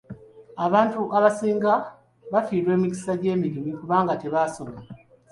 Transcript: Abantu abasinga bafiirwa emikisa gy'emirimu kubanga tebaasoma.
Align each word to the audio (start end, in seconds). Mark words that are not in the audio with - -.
Abantu 0.65 1.01
abasinga 1.17 1.73
bafiirwa 2.33 2.71
emikisa 2.77 3.11
gy'emirimu 3.21 3.71
kubanga 3.79 4.13
tebaasoma. 4.21 4.79